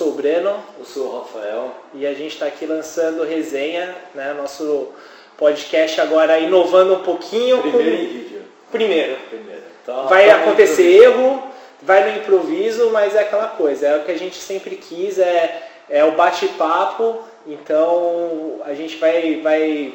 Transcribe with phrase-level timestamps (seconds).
[0.00, 0.64] sou o Breno.
[0.78, 1.74] Eu sou o Rafael.
[1.92, 4.32] E a gente está aqui lançando resenha, né?
[4.32, 4.88] Nosso
[5.36, 7.60] podcast agora inovando um pouquinho.
[7.60, 8.02] Primeiro com...
[8.02, 8.42] em vídeo.
[8.72, 9.16] Primeiro.
[9.28, 9.62] Primeiro.
[9.84, 11.42] Tá, vai tá acontecer erro,
[11.82, 13.88] vai no improviso, mas é aquela coisa.
[13.88, 17.22] É o que a gente sempre quis, é, é o bate-papo.
[17.46, 19.92] Então a gente vai, vai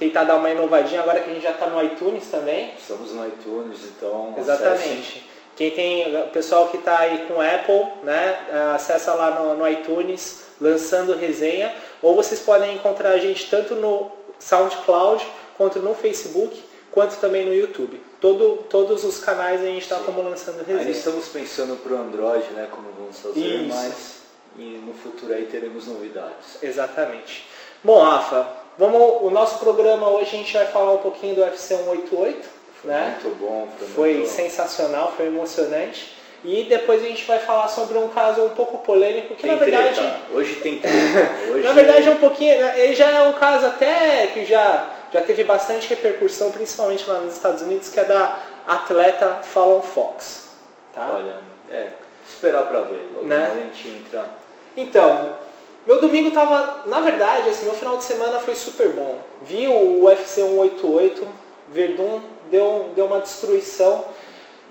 [0.00, 2.72] tentar dar uma inovadinha agora que a gente já está no iTunes também.
[2.76, 4.34] Estamos no iTunes, então.
[4.36, 5.30] Exatamente.
[5.56, 8.38] Quem tem, o pessoal que está aí com Apple, né,
[8.74, 11.72] acessa lá no, no, iTunes, lançando resenha,
[12.02, 15.24] ou vocês podem encontrar a gente tanto no SoundCloud,
[15.56, 18.00] quanto no Facebook, quanto também no YouTube.
[18.20, 20.86] Todo, todos os canais a gente está como lançando resenha.
[20.86, 23.68] Aí estamos pensando para o Android, né, como vamos fazer, Isso.
[23.68, 24.24] mas
[24.56, 26.62] e no futuro aí teremos novidades.
[26.62, 27.46] Exatamente.
[27.82, 31.76] Bom, Rafa, vamos, o nosso programa hoje a gente vai falar um pouquinho do UFC
[31.76, 32.48] 188
[32.84, 33.18] né?
[33.22, 33.68] Muito bom.
[33.78, 36.14] Foi, foi muito sensacional, foi emocionante.
[36.44, 39.56] E depois a gente vai falar sobre um caso um pouco polêmico que tem na
[39.56, 39.94] verdade.
[39.94, 40.16] Treta.
[40.30, 41.30] Hoje tem treta.
[41.50, 41.62] Hoje...
[41.62, 42.60] na verdade é um pouquinho.
[42.60, 47.20] Né, ele já é um caso até que já, já teve bastante repercussão, principalmente lá
[47.20, 50.50] nos Estados Unidos, que é da atleta Fallon Fox.
[50.92, 51.12] Tá?
[51.14, 51.38] Olha,
[51.70, 51.88] é,
[52.28, 53.08] esperar pra ver.
[53.14, 53.50] Logo né?
[53.50, 54.26] a gente entra.
[54.76, 55.36] Então,
[55.86, 56.82] meu domingo tava.
[56.84, 59.18] Na verdade, assim, meu final de semana foi super bom.
[59.40, 61.26] Vi o UFC 188,
[61.70, 62.20] Verdun
[62.54, 64.04] deu, deu uma destruição.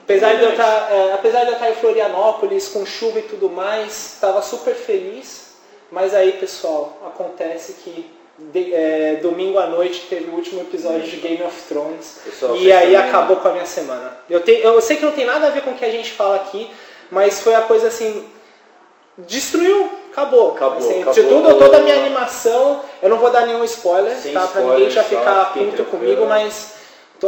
[0.03, 3.23] Apesar de, eu estar, tá, é, apesar de eu estar em Florianópolis com chuva e
[3.23, 5.53] tudo mais, estava super feliz.
[5.92, 11.17] Mas aí, pessoal, acontece que de, é, domingo à noite teve o último episódio de
[11.17, 14.18] Game of Thrones pessoal, e aí acabou com a minha semana.
[14.30, 16.12] Eu, te, eu sei que não tem nada a ver com o que a gente
[16.12, 16.70] fala aqui,
[17.12, 18.28] mas foi a coisa assim,
[19.20, 20.53] destruiu, acabou.
[20.53, 21.14] Acabou, assim, acabou.
[21.14, 24.47] De tudo, toda a minha animação, eu não vou dar nenhum spoiler, tá?
[24.47, 26.72] Pra ninguém já ficar puto comigo, mas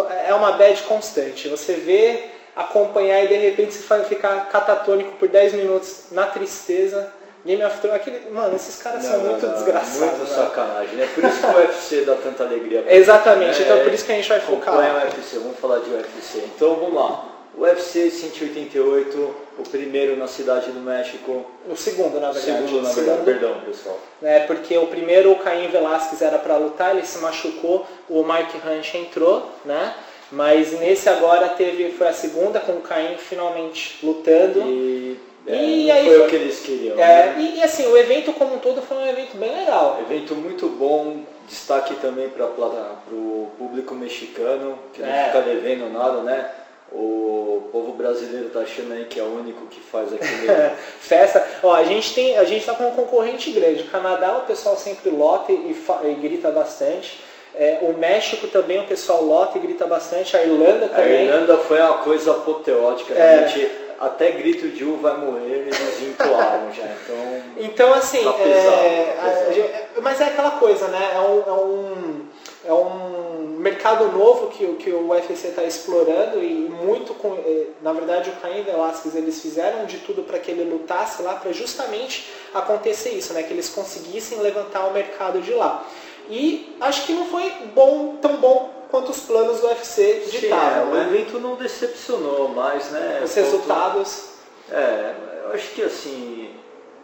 [0.03, 1.47] é uma bad constante.
[1.47, 2.23] Você vê,
[2.55, 7.11] acompanhar e de repente você vai ficar catatônico por 10 minutos na tristeza.
[7.45, 10.17] Game of Thrones, aquele, mano, esses caras não, são não, muito não, desgraçados.
[10.17, 11.07] Muito sacanagem, né?
[11.13, 12.81] Por isso que o UFC dá tanta alegria.
[12.81, 13.65] Pra Exatamente, né?
[13.65, 14.73] então por isso que a gente vai focar.
[14.73, 16.39] Acompanha o UFC, vamos falar de UFC.
[16.39, 17.34] Então vamos lá.
[17.57, 21.45] UFC 188, o primeiro na cidade do México.
[21.69, 22.57] O segundo, na verdade.
[22.57, 23.99] Segundo, na verdade, segundo, perdão, pessoal.
[24.21, 28.57] É, porque o primeiro, o Caim Velasquez era para lutar, ele se machucou, o Mike
[28.57, 29.95] Hunt entrou, né?
[30.31, 34.61] Mas nesse agora teve, foi a segunda com o Caim finalmente lutando.
[34.61, 36.99] E, é, e aí foi, o que eles queriam.
[36.99, 37.35] É, né?
[37.37, 39.99] e, e, assim, o evento como um todo foi um evento bem legal.
[40.01, 45.25] Evento muito bom, destaque também para o público mexicano, que não é.
[45.25, 46.49] fica devendo nada, né?
[46.91, 50.47] O povo brasileiro tá achando aí que é o único que faz aquele
[50.99, 51.45] festa.
[51.63, 53.83] Ó, a gente tem, a gente tá com um concorrente grande.
[53.83, 55.75] O Canadá o pessoal sempre lota e,
[56.05, 57.23] e grita bastante.
[57.57, 60.35] É, o México também o pessoal lota e grita bastante.
[60.37, 61.29] A Irlanda também.
[61.29, 63.13] A Irlanda foi uma coisa apoteótica.
[63.13, 63.47] É.
[63.47, 66.83] Gente, até grito de U vai morrer, eles entoaram já.
[66.83, 69.73] Então, então assim, tá pesado, é, tá pesado.
[69.97, 71.11] A, mas é aquela coisa, né?
[71.15, 72.25] É um, é um,
[72.65, 73.24] é um
[73.65, 78.33] mercado novo que, que o UFC está explorando e muito com, eh, na verdade o
[78.33, 83.33] Caim Velasquez eles fizeram de tudo para que ele lutasse lá para justamente acontecer isso,
[83.33, 83.41] né?
[83.41, 85.83] Que eles conseguissem levantar o mercado de lá.
[86.29, 90.89] E acho que não foi bom, tão bom quanto os planos do UFC ditaram.
[90.89, 91.07] É, né?
[91.09, 93.21] O evento não decepcionou mais, né?
[93.23, 94.29] Os resultados.
[94.71, 96.51] É, eu acho que assim,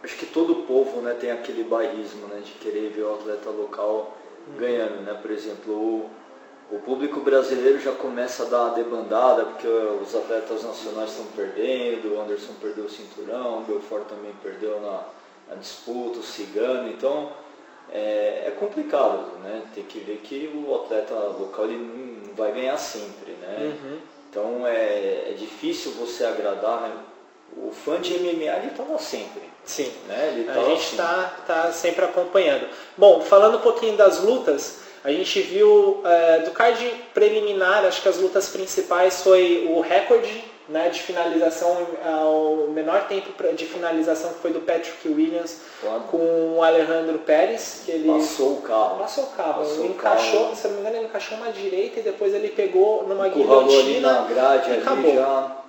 [0.04, 4.16] acho que todo povo né, tem aquele bairrismo né, de querer ver o atleta local
[4.46, 4.56] uhum.
[4.58, 5.18] ganhando, né?
[5.20, 6.10] Por exemplo, o,
[6.72, 12.14] o público brasileiro já começa a dar uma debandada, porque os atletas nacionais estão perdendo,
[12.14, 15.02] o Anderson perdeu o cinturão, o Belfort também perdeu na,
[15.50, 17.30] na disputa, o Cigano, então
[17.92, 19.64] é, é, complicado, né?
[19.74, 23.56] Tem que ver que o atleta local ele não vai ganhar sempre, né?
[23.60, 23.98] Uhum.
[24.30, 26.92] Então é, é, difícil você agradar, né?
[27.54, 29.42] O fã de MMA ele está lá sempre.
[29.62, 30.32] Sim, né?
[30.34, 32.66] Ele tá a gente está tá sempre acompanhando.
[32.96, 38.08] Bom, falando um pouquinho das lutas, a gente viu é, do card preliminar, acho que
[38.08, 44.38] as lutas principais foi o recorde né, de finalização, o menor tempo de finalização que
[44.38, 46.02] foi do Patrick Williams claro.
[46.10, 48.98] com o Alejandro Pérez, que ele passou o carro.
[48.98, 49.64] Passou o carro.
[49.64, 50.56] Passou ele encaixou, carro.
[50.56, 54.00] se não me engano, ele encaixou uma direita e depois ele pegou numa guilhotina ali
[54.00, 55.14] na grade, e acabou.
[55.14, 55.61] Já...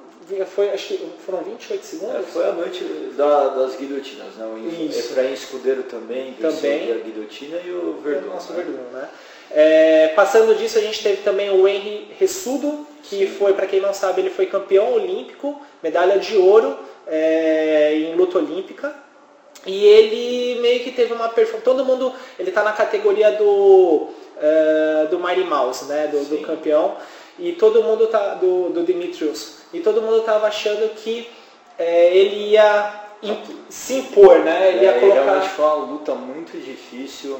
[0.48, 2.16] Foi, acho que foram 28 segundos?
[2.16, 2.84] É, foi a noite
[3.18, 4.46] da, das guilhotinas, né?
[4.46, 6.92] O Efraim Escudeiro também, também.
[6.92, 8.30] a guilhotina e o Verdun.
[8.30, 8.64] Nosso né?
[8.64, 9.10] Verdun, né?
[9.52, 13.94] É, passando disso, a gente teve também o Henry Ressudo, que foi, para quem não
[13.94, 16.78] sabe, ele foi campeão olímpico, medalha de ouro
[17.08, 18.96] é, em luta olímpica.
[19.66, 21.64] E ele meio que teve uma performance.
[21.64, 22.14] Todo mundo.
[22.38, 26.08] Ele está na categoria do, uh, do Mighty Mouse, né?
[26.08, 26.98] Do, do, campeão.
[27.40, 28.36] E todo mundo tá.
[28.36, 29.63] Do, do Dimitrios.
[29.74, 31.30] E todo mundo estava achando que
[31.78, 33.02] é, ele ia
[33.70, 34.70] se impor, né?
[34.70, 35.24] Ele é, ia colocar.
[35.24, 37.40] Realmente foi uma luta muito difícil.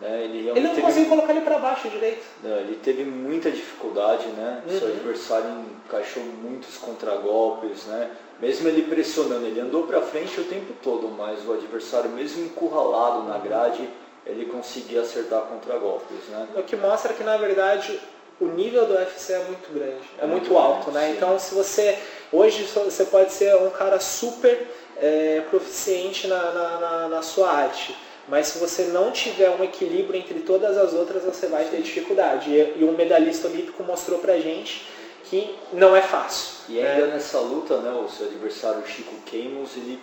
[0.00, 0.24] Né?
[0.24, 0.82] Ele, ele não teve...
[0.82, 2.24] conseguiu colocar ele para baixo direito.
[2.42, 4.62] Não, ele teve muita dificuldade, né?
[4.66, 4.78] Uhum.
[4.78, 5.50] Seu adversário
[5.86, 8.10] encaixou muitos contragolpes, né?
[8.40, 13.22] Mesmo ele pressionando, ele andou para frente o tempo todo, mas o adversário, mesmo encurralado
[13.22, 13.88] na grade,
[14.26, 16.48] ele conseguia acertar contragolpes, né?
[16.56, 18.00] O que mostra que, na verdade,
[18.40, 21.10] o nível do UFC é muito grande, é, é muito, muito alto, grande, né?
[21.10, 21.16] Sim.
[21.16, 21.98] Então, se você
[22.32, 24.66] hoje você pode ser um cara super
[24.96, 27.96] é, proficiente na, na, na, na, sua arte,
[28.28, 32.50] mas se você não tiver um equilíbrio entre todas as outras, você vai ter dificuldade.
[32.50, 34.86] E, e um medalhista olímpico mostrou pra gente
[35.24, 36.54] que não é fácil.
[36.68, 37.14] E ainda né?
[37.14, 40.00] nessa luta, né, o seu adversário Chico Queimos, ele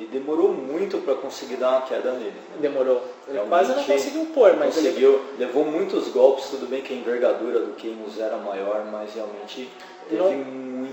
[0.00, 2.30] e demorou muito para conseguir dar uma queda nele.
[2.30, 2.56] Né?
[2.60, 3.02] Demorou.
[3.26, 5.14] Ele quase não conseguiu pôr, mas conseguiu.
[5.14, 5.46] Ele...
[5.46, 9.68] Levou muitos golpes, tudo bem que a envergadura do Queimus era maior, mas realmente
[10.08, 10.30] teve não,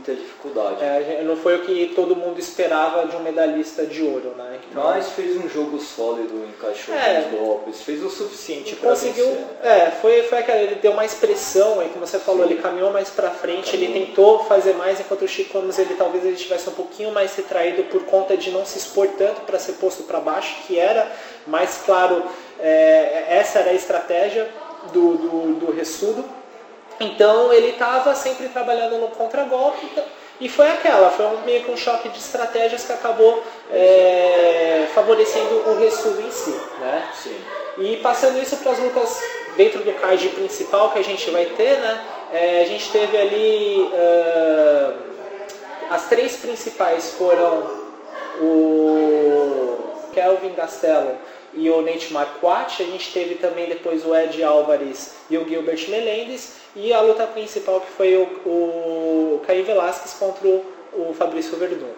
[0.05, 0.83] muita dificuldade.
[0.83, 4.59] É, não foi o que todo mundo esperava de um medalhista de ouro, né?
[4.69, 9.25] Então, Mas fez um jogo sólido, encaixou é, os golpes, fez o suficiente para conseguiu.
[9.25, 9.45] Vencer.
[9.63, 12.53] É, foi, foi aquela, ele deu mais pressão, aí como você falou, Sim.
[12.53, 13.91] ele caminhou mais para frente, Caminho.
[13.91, 17.35] ele tentou fazer mais, enquanto o Chico Gomes, ele talvez ele tivesse um pouquinho mais
[17.35, 21.11] retraído por conta de não se expor tanto para ser posto para baixo, que era
[21.47, 22.23] mais claro,
[22.59, 24.47] é, essa era a estratégia
[24.93, 26.23] do, do, do Ressudo
[26.99, 29.89] então ele estava sempre trabalhando no contragolpe
[30.39, 35.69] e foi aquela, foi um, meio que um choque de estratégias que acabou é, favorecendo
[35.69, 36.59] o Ressudo em si.
[36.79, 37.09] Né?
[37.13, 37.37] Sim.
[37.77, 39.21] E passando isso para as lutas
[39.55, 42.05] dentro do card principal que a gente vai ter, né?
[42.33, 44.93] É, a gente teve ali uh,
[45.89, 47.85] as três principais foram
[48.41, 49.77] o
[50.13, 51.15] Kelvin Gastelum
[51.53, 52.81] e o Nate Marquardt.
[52.81, 56.64] A gente teve também depois o Ed Álvares e o Gilbert Melendez.
[56.75, 61.91] E a luta principal que foi o, o Caio Velasquez contra o, o Fabrício Verdun.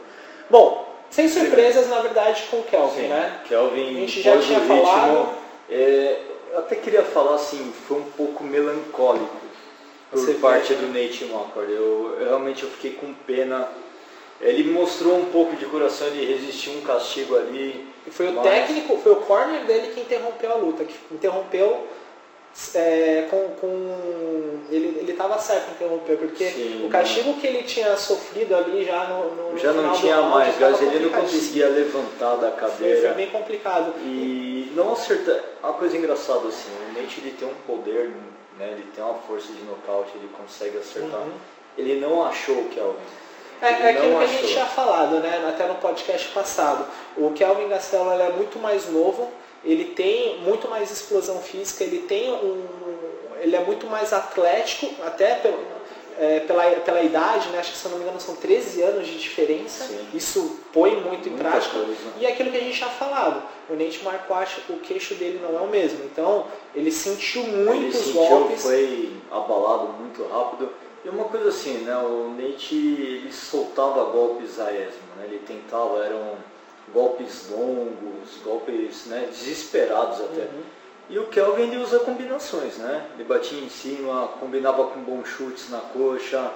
[0.50, 3.42] Bom, sem surpresas, na verdade, com o Kelvin, Sim, né?
[3.48, 5.30] Kelvin, a gente já tinha ritmo, falado.
[5.70, 6.20] É,
[6.52, 9.48] eu até queria falar assim, foi um pouco melancólico
[10.12, 11.72] por Você parte do Nate Marquardt.
[11.72, 13.68] Eu, eu, realmente eu fiquei com pena.
[14.40, 17.88] Ele mostrou um pouco de coração, ele resistiu um castigo ali.
[18.06, 18.38] E foi mas...
[18.38, 21.88] o técnico, foi o corner dele que interrompeu a luta, que interrompeu
[22.74, 27.96] é, com, com, ele estava certo em interromper, porque Sim, o castigo que ele tinha
[27.96, 32.36] sofrido ali já no, no, no já não tinha mais, mas ele não conseguia levantar
[32.36, 33.00] da cadeira.
[33.00, 33.94] Foi, foi bem complicado.
[34.04, 35.40] E não acertar.
[35.64, 38.12] Uma coisa engraçada assim, o Nate ele tem um poder,
[38.58, 41.22] né, ele tem uma força de nocaute, ele consegue acertar.
[41.22, 41.34] Uhum.
[41.78, 42.98] Ele não achou o Kelvin.
[43.62, 46.86] É, é aquilo que a gente tinha falado, né, até no podcast passado.
[47.16, 49.32] O Kelvin Gastelum é muito mais novo,
[49.64, 52.66] ele tem muito mais explosão física, ele tem um,
[53.40, 55.60] ele é muito mais atlético, até pelo,
[56.20, 57.60] é, pela, pela idade, né?
[57.60, 60.08] acho que se eu não me engano são 13 anos de diferença, Sim.
[60.14, 61.78] isso põe muito em Muita prática.
[61.78, 61.96] Coisa.
[62.20, 65.58] E é aquilo que a gente já falado, o Nate Marquardt, o queixo dele não
[65.58, 68.64] é o mesmo, então ele sentiu muitos ele sentiu, golpes.
[68.64, 70.70] foi abalado muito rápido.
[71.06, 71.96] E uma coisa assim, né?
[71.98, 75.26] o Nate ele soltava golpes a esmo, né?
[75.26, 76.36] ele tentava, eram
[76.94, 80.42] golpes longos, golpes né, desesperados até.
[80.42, 80.64] Uhum.
[81.10, 83.08] E o Kelvin ele usa combinações, né?
[83.16, 86.52] Ele batia em cima, combinava com bons chutes na coxa,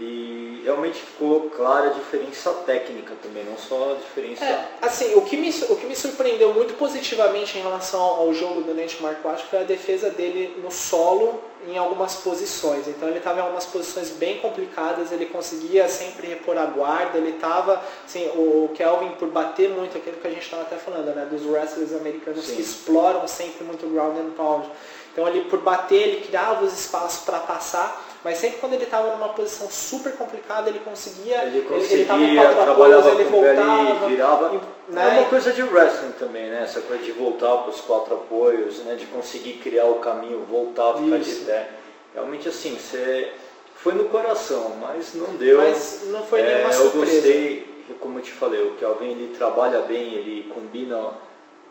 [0.00, 4.44] e realmente ficou clara a diferença técnica também, não só a diferença.
[4.44, 8.62] É, assim, o que, me, o que me surpreendeu muito positivamente em relação ao jogo
[8.62, 12.86] do Nate Marquardt foi a defesa dele no solo em algumas posições.
[12.86, 17.30] Então ele estava em algumas posições bem complicadas, ele conseguia sempre repor a guarda, ele
[17.30, 21.26] estava, assim, o Kelvin por bater muito aquilo que a gente estava até falando, né,
[21.30, 22.56] dos wrestlers americanos Sim.
[22.56, 24.68] que exploram sempre muito ground and pound.
[25.12, 29.14] Então ali por bater, ele criava os espaços para passar mas sempre quando ele estava
[29.14, 31.44] numa posição super complicada, ele conseguia.
[31.44, 34.54] Ele conseguia, ele, ele trabalhava ele voltava, e virava.
[34.54, 35.16] E, né?
[35.16, 36.62] É uma coisa de wrestling também, né?
[36.64, 38.96] Essa coisa de voltar para os quatro apoios, né?
[38.96, 41.40] de conseguir criar o caminho, voltar, ficar Isso.
[41.40, 41.70] de pé.
[42.12, 43.32] Realmente assim, você
[43.76, 45.58] foi no coração, mas não deu.
[45.58, 47.14] Mas não foi nenhuma é, surpresa.
[47.14, 51.10] Eu gostei, como eu te falei, o Kelvin ele trabalha bem, ele combina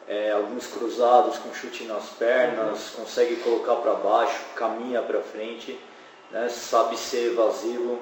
[0.08, 3.04] é, alguns cruzados com chute nas pernas, uhum.
[3.04, 5.77] consegue colocar para baixo, caminha para frente
[6.31, 8.00] né, sabe ser evasivo.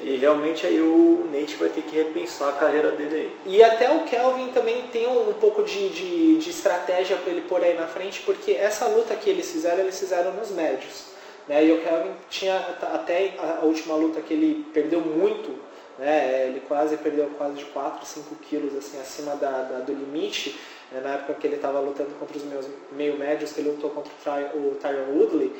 [0.00, 3.54] E realmente aí o Nate vai ter que repensar a carreira dele aí.
[3.54, 7.62] E até o Kelvin também tem um, pouco de, de, de estratégia para ele pôr
[7.62, 11.12] aí na frente, porque essa luta que eles fizeram, eles fizeram nos médios.
[11.46, 11.64] Né?
[11.66, 15.56] E o Kelvin tinha até a última luta que ele perdeu muito,
[15.98, 16.48] né?
[16.48, 20.58] ele quase perdeu quase de 4, 5 quilos assim, acima da, da do limite,
[20.90, 21.00] né?
[21.00, 24.10] na época que ele estava lutando contra os meus meio médios, que ele lutou contra
[24.54, 25.52] o Tyron Woodley.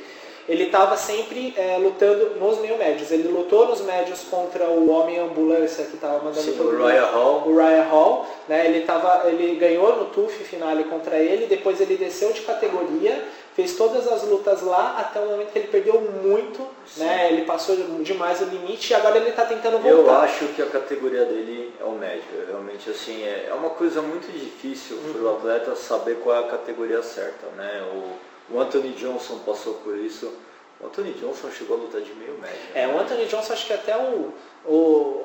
[0.49, 3.11] Ele estava sempre é, lutando nos meio médios.
[3.11, 7.45] Ele lutou nos médios contra o homem ambulância que estava mandando Sim, o Raya Hall.
[7.47, 8.67] o Raya Hall, né?
[8.67, 13.23] Ele tava, ele ganhou no TUF finale contra ele, depois ele desceu de categoria,
[13.55, 17.29] fez todas as lutas lá até o momento que ele perdeu muito, né?
[17.31, 19.89] Ele passou demais o limite e agora ele está tentando voltar.
[19.91, 22.23] Eu acho que a categoria dele é o médio.
[22.49, 25.13] Realmente, assim, é, é uma coisa muito difícil Uhum.
[25.13, 27.83] para o atleta saber qual é a categoria certa, né?
[27.95, 30.33] O, o Anthony Johnson passou por isso.
[30.81, 32.59] O Anthony Johnson chegou a lutar de meio médio.
[32.75, 32.95] É, né?
[32.95, 34.33] o Anthony Johnson acho que até o,
[34.67, 35.25] o,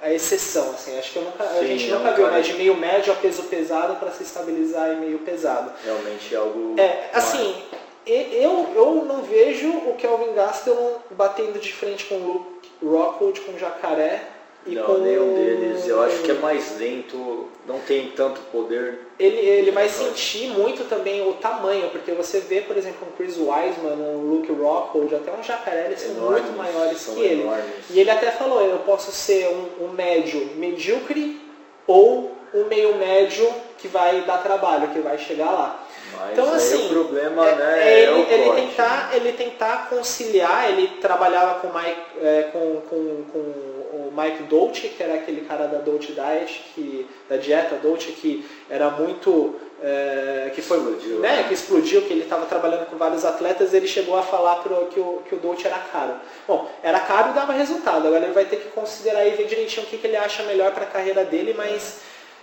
[0.00, 2.54] a exceção, assim, acho que nunca, a Sim, gente é um nunca viu, né, de
[2.54, 5.72] meio médio a peso pesado para se estabilizar em meio pesado.
[5.84, 6.78] Realmente é algo.
[6.78, 7.62] É, assim,
[8.06, 13.58] eu, eu não vejo o Kelvin Gastelum batendo de frente com o Rockhold, com o
[13.58, 15.86] Jacaré e não, com nenhum deles.
[15.86, 18.98] Eu acho que é mais lento, não tem tanto poder.
[19.18, 23.36] Ele, ele vai sentir muito também o tamanho, porque você vê, por exemplo, um Chris
[23.36, 27.42] Weisman, um Luke Rockhold, até um Jacaré, eles são Enormes, muito maiores são que ele.
[27.42, 27.74] enormes.
[27.90, 31.40] E ele até falou, eu posso ser um, um médio medíocre
[31.86, 33.48] ou um meio médio
[33.78, 35.84] que vai dar trabalho, que vai chegar lá.
[36.18, 39.88] Mas Então, assim, o problema é, né, é é, ele, o ele tentar, ele tentar
[39.88, 45.14] conciliar, ele trabalhava com, o Mike, é, com, com, com o Mike Dolce, que era
[45.14, 49.56] aquele cara da Dolce Diet, que, da dieta Dolce, que era muito.
[49.82, 51.44] é, que foi Explodiu, né, né?
[51.46, 54.98] que explodiu, que ele estava trabalhando com vários atletas, ele chegou a falar pro, que,
[54.98, 56.14] o, que o Dolce era caro.
[56.48, 59.86] Bom, era caro e dava resultado, agora ele vai ter que considerar e ver direitinho
[59.86, 62.00] o que, que ele acha melhor para a carreira dele, mas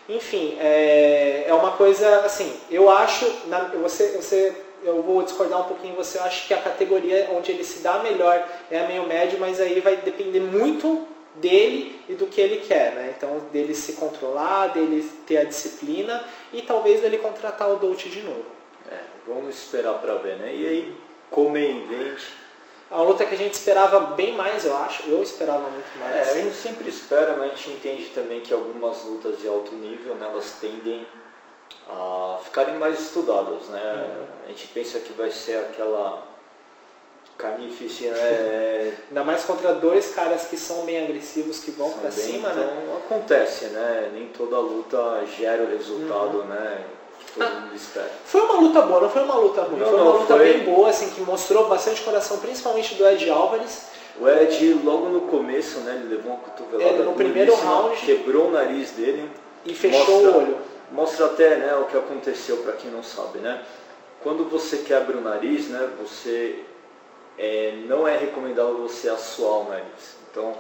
[0.08, 5.64] enfim, é, é uma coisa assim, eu acho, na- você, você, eu vou discordar um
[5.66, 9.08] pouquinho, você eu acho que a categoria onde ele se dá melhor é a meio
[9.08, 13.14] médio, mas aí vai depender muito dele e do que ele quer, né?
[13.18, 16.24] Então dele se controlar, dele ter a disciplina
[16.54, 18.46] e talvez dele contratar o Dolce de novo.
[18.90, 20.54] É, vamos esperar para ver, né?
[20.56, 20.96] E aí,
[21.32, 22.22] como event,
[22.90, 26.16] A luta que a gente esperava bem mais, eu acho, eu esperava muito mais.
[26.16, 29.74] É, a gente sempre espera, mas a gente entende também que algumas lutas de alto
[29.74, 31.06] nível, né, elas tendem
[31.90, 34.28] a ficarem mais estudadas, né?
[34.46, 36.24] A gente pensa que vai ser aquela
[37.38, 38.94] carnificina, né?
[39.10, 42.98] Ainda mais contra dois caras que são bem agressivos, que vão bem- cima, então, né?
[43.06, 44.10] acontece, né?
[44.14, 46.46] Nem toda luta gera o resultado, Uhum.
[46.46, 46.84] né?
[47.20, 48.12] Que todo mundo espera.
[48.26, 49.80] Foi uma luta boa, não foi uma luta ruim.
[49.80, 53.30] Não, foi uma luta foi- bem boa, assim, que mostrou bastante coração, principalmente do Ed
[53.30, 53.88] Álvares.
[54.20, 56.00] O Ed, logo no começo, né?
[56.02, 57.98] Ele levou uma cotovelada É, no primeiro round.
[58.06, 59.30] quebrou o nariz dele.
[59.66, 60.58] E fechou Mostra- o olho.
[60.92, 63.62] Mostra até né, o que aconteceu para quem não sabe, né?
[64.24, 66.60] Quando você quebra o nariz, né, você
[67.38, 70.18] é, não é recomendável você assoar o nariz.
[70.32, 70.56] Então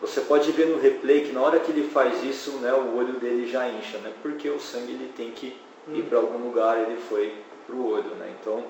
[0.00, 3.14] você pode ver no replay que na hora que ele faz isso, né, o olho
[3.20, 4.12] dele já incha, né?
[4.22, 5.56] Porque o sangue ele tem que
[5.88, 5.96] Hum.
[5.96, 7.34] ir para algum lugar, ele foi
[7.66, 8.32] para o olho, né?
[8.40, 8.64] Então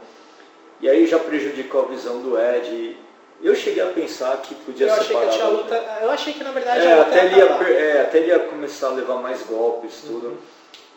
[0.81, 2.97] e aí já prejudicou a visão do Ed.
[3.41, 5.99] Eu cheguei a pensar que podia Eu achei que separar eu luta.
[6.03, 8.93] Eu achei que na verdade é, até, ele ia, é, até ele ia começar a
[8.93, 10.29] levar mais golpes, tudo.
[10.29, 10.37] Uhum.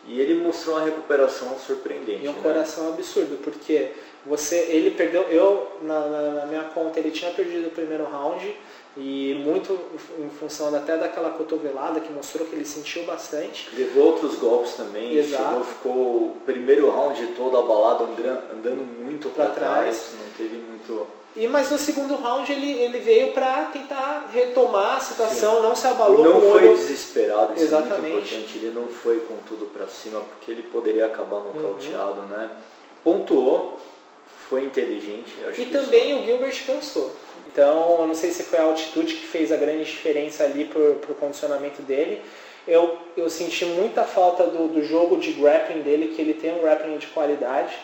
[0.08, 2.24] E ele mostrou uma recuperação surpreendente.
[2.24, 2.40] E um né?
[2.42, 3.90] coração absurdo, porque
[4.24, 8.56] você, ele perdeu, eu na, na- minha conta ele tinha perdido o primeiro round
[8.96, 9.78] e muito
[10.18, 13.68] em função até daquela cotovelada que mostrou que ele sentiu bastante.
[13.76, 15.42] Levou outros golpes também, Exato.
[15.44, 21.06] chegou, ficou o primeiro round todo abalado, andando, muito para trás, não teve muito.
[21.36, 25.86] E mas no segundo round ele, ele veio para tentar retomar a situação, não se
[25.86, 26.76] abalou não foi olho.
[26.76, 28.00] desesperado, isso é Exatamente.
[28.12, 28.56] muito importante.
[28.58, 31.52] Ele não foi com tudo para cima, porque ele poderia acabar Uhum.
[31.54, 32.50] nocauteado, né?
[33.04, 33.78] Pontuou,
[34.48, 35.34] foi inteligente.
[35.50, 37.12] E que isso- também o Gilbert cansou.
[37.52, 40.94] Então, eu não sei se foi a altitude que fez a grande diferença ali pro,
[40.96, 42.22] pro condicionamento dele.
[42.66, 46.60] Eu, eu senti muita falta do, do jogo de grappling dele, que ele tem um
[46.62, 47.76] grappling de qualidade.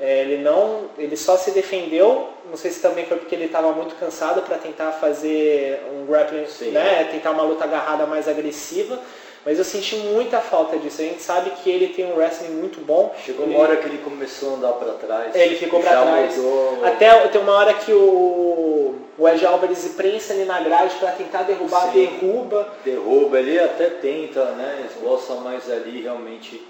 [0.00, 2.28] É, ele não, ele só se defendeu.
[2.48, 6.46] Não sei se também foi porque ele estava muito cansado para tentar fazer um grappling,
[6.46, 6.70] Sim.
[6.70, 8.98] né, tentar uma luta agarrada mais agressiva.
[9.44, 11.00] Mas eu senti muita falta disso.
[11.00, 13.14] A gente sabe que ele tem um wrestling muito bom.
[13.24, 15.34] Chegou Ele- uma hora que ele começou a andar para trás.
[15.34, 16.36] Ele ficou já trás.
[16.36, 21.12] Mudou, Até tem uma hora que o, o Ed Alvarez prensa ele na grade para
[21.12, 22.06] tentar derrubar, Sim.
[22.20, 22.68] derruba.
[22.84, 24.86] derruba, ele até tenta, né?
[24.90, 26.62] Esboça mais ali realmente.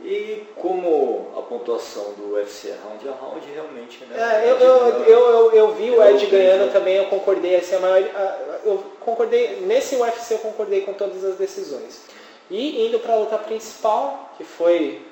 [0.00, 4.16] E como a pontuação do UFC é round a round, realmente, né?
[4.44, 6.72] É, eu, eu, eu, eu, eu vi o É Ed ganhando nível.
[6.72, 8.08] também, eu concordei, assim, a maior,
[8.64, 12.02] eu concordei, nesse UFC eu concordei com todas as decisões.
[12.50, 15.02] E indo para a luta principal, que foi,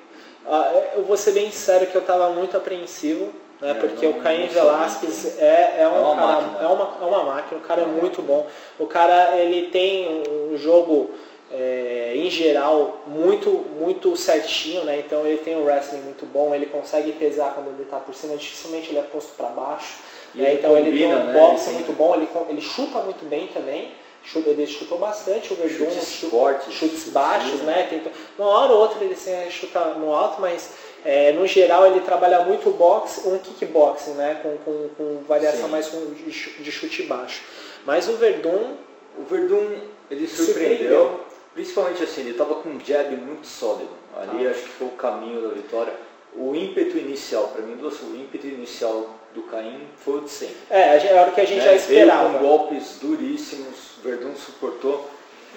[0.45, 4.15] ah, eu vou ser bem sincero que eu estava muito apreensivo, né, É, porque o
[4.15, 6.59] Caim Velasquez é, é um É uma cara, máquina.
[6.63, 8.45] é uma, é uma máquina, o cara é muito bom.
[8.77, 11.11] O cara, ele tem um jogo
[11.53, 14.99] é, em geral, muito, muito certinho, né?
[14.99, 18.37] Então ele tem um wrestling muito bom, ele consegue pesar quando ele está por cima,
[18.37, 19.99] dificilmente ele é posto para baixo.
[20.33, 20.53] Né?
[20.53, 21.33] Então combina, ele tem um né?
[21.33, 23.91] boxe ele muito bom, ele, ele chuta muito bem também.
[24.35, 27.87] Ele chutou bastante o Verdun, chutes, fortes, chutes baixos, né?
[27.89, 28.03] Tem,
[28.37, 29.15] uma hora ou outra ele
[29.49, 34.39] chuta no alto, mas é, no geral ele trabalha muito boxe, um kickboxing, né?
[34.43, 35.71] Com, com, com variação Sim.
[35.71, 37.41] mais com, de chute baixo.
[37.83, 38.75] Mas o Verdun.
[39.17, 39.79] O Verdun
[40.11, 40.77] ele surpreendeu.
[40.77, 41.30] surpreendeu.
[41.53, 43.91] Principalmente assim, ele estava com um jab muito sólido.
[44.15, 44.51] Ali ah.
[44.51, 45.93] acho que foi o caminho da vitória.
[46.33, 50.55] O ímpeto inicial, para mim, o ímpeto inicial do Caim foi o de sempre.
[50.69, 51.65] É, era o que a gente né?
[51.65, 52.29] já esperava.
[52.29, 55.09] Veio com golpes duríssimos, Verdun suportou.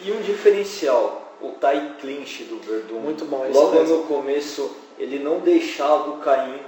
[0.03, 2.99] E um diferencial, o tie clinch do Verdun.
[2.99, 6.61] Muito bom, Logo no começo, ele não deixava o Caim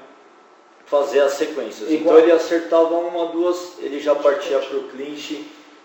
[0.86, 1.90] fazer as sequências.
[1.90, 2.16] Igual.
[2.16, 5.44] Então ele acertava uma, duas, ele já partia para o clinch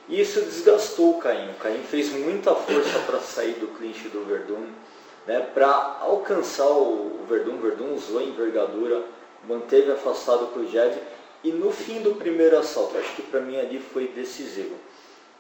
[0.10, 1.52] isso desgastou o Caim.
[1.52, 4.66] O Caim fez muita força para sair do clinch do Verdun,
[5.28, 7.56] né, para alcançar o Verdun.
[7.56, 9.04] O Verdun usou a envergadura,
[9.48, 10.96] manteve afastado o jab.
[11.44, 14.76] E no fim do primeiro assalto, acho que para mim ali foi decisivo.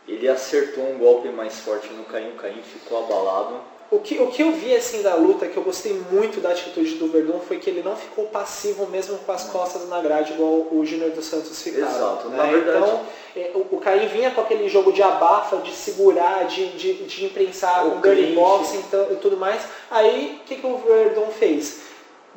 [0.07, 3.59] Ele acertou um golpe mais forte no Caim, o Caim ficou abalado
[3.91, 6.95] o que, o que eu vi assim da luta, que eu gostei muito da atitude
[6.95, 10.65] do Verdun, foi que ele não ficou passivo mesmo com as costas na grade, igual
[10.71, 11.93] o Júnior dos Santos ficaram.
[11.93, 12.37] Exato, né?
[12.37, 12.77] na verdade.
[12.77, 13.01] Então,
[13.35, 17.85] é, o Caim vinha com aquele jogo de abafa, de segurar, de, de, de imprensar
[17.85, 19.61] o com dirty box então, e tudo mais.
[19.89, 21.81] Aí, o que, que o Verdun fez?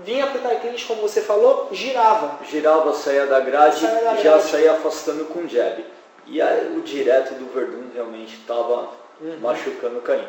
[0.00, 2.40] Vinha tie clinch, como você falou, girava.
[2.50, 4.50] Girava, saía da grade, da já grade.
[4.50, 5.84] saía afastando com jab.
[6.26, 8.88] E aí, o direto do Verdun realmente estava
[9.20, 9.38] uhum.
[9.40, 10.26] machucando o Caim.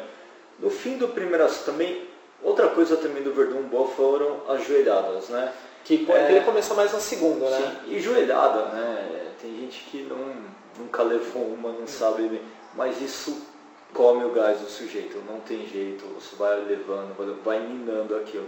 [0.60, 2.08] No fim do primeiro também,
[2.42, 5.52] outra coisa também do Verdun boa foram as joelhadas, né?
[5.84, 7.80] Que é, ele começou mais no segundo, né?
[7.86, 9.32] Sim, e joelhada, né?
[9.42, 10.34] Tem gente que não,
[10.80, 12.42] nunca levou uma, não sabe,
[12.74, 13.46] mas isso
[13.94, 18.48] come o gás do sujeito, não tem jeito, você vai levando, vai minando aquilo.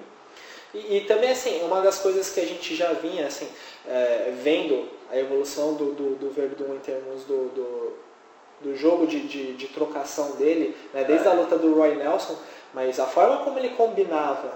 [0.73, 3.47] E, e, também, assim, uma das coisas que a gente já vinha, assim,
[3.87, 7.93] é, vendo a evolução do, do, do Verdun em termos do, do
[8.61, 11.31] do jogo de, de, de trocação dele, né, desde é.
[11.31, 12.35] a luta do Roy Nelson,
[12.73, 14.51] mas a forma como ele combinava,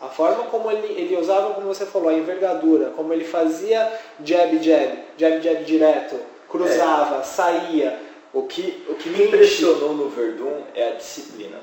[0.00, 4.62] a forma como ele, ele usava, como você falou, a envergadura, como ele fazia jab,
[4.62, 6.16] jab, jab, jab direto,
[6.48, 7.22] cruzava, é.
[7.22, 8.06] saía.
[8.32, 11.58] O que, o que me impressionou no Verdun é a disciplina.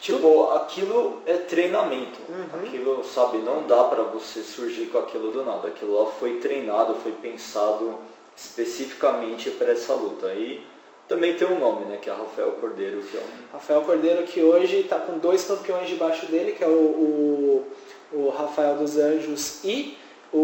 [0.00, 2.20] Tipo, aquilo é treinamento.
[2.28, 2.60] Uhum.
[2.60, 5.66] Aquilo, sabe, não dá para você surgir com aquilo do nada.
[5.66, 7.98] Aquilo lá foi treinado, foi pensado
[8.36, 10.26] especificamente para essa luta.
[10.34, 10.64] E
[11.08, 11.98] também tem um nome, né?
[12.00, 13.00] Que é Rafael Cordeiro.
[13.02, 13.52] Que é um...
[13.52, 17.72] Rafael Cordeiro que hoje está com dois campeões debaixo dele, que é o, o,
[18.12, 19.98] o Rafael dos Anjos e
[20.32, 20.38] o,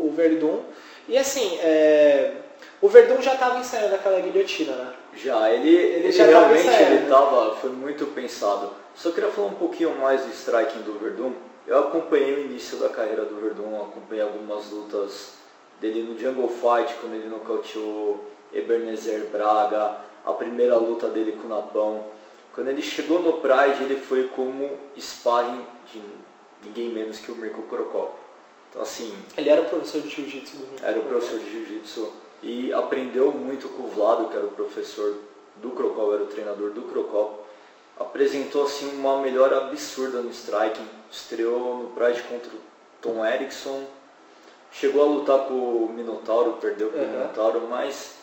[0.00, 0.60] o Verdun.
[1.08, 2.32] E assim, é,
[2.80, 4.92] o Verdun já estava ensaiando aquela guilhotina, né?
[5.16, 8.70] Já, ele, ele, já realmente ele tava, foi muito pensado.
[8.94, 11.32] Só queria falar um pouquinho mais do striking do Verdun.
[11.66, 15.34] Eu acompanhei o início da carreira do Verdun, acompanhei algumas lutas
[15.80, 21.50] dele no Jungle Fight, quando ele nocauteou Ebenezer Braga, a primeira luta dele com o
[21.50, 22.04] Napão.
[22.54, 26.02] Quando ele chegou no Pride, ele foi como sparring de
[26.64, 28.12] ninguém menos que o Mirko Krokop.
[28.70, 29.14] Então assim...
[29.36, 33.32] Ele era o professor de jiu-jitsu do Mirko Era o professor de jiu-jitsu e aprendeu
[33.32, 35.16] muito com o Vlado, que era o professor
[35.56, 37.40] do Krokop, era o treinador do Krokop.
[37.98, 40.86] Apresentou assim uma melhora absurda no striking.
[41.10, 42.60] Estreou no Pride contra o
[43.02, 43.84] Tom Erickson.
[44.70, 47.04] Chegou a lutar com o Minotauro, perdeu com uhum.
[47.04, 48.18] o Minotauro, mas